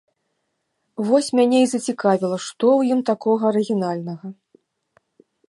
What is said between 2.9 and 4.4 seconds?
ім такога арыгінальнага?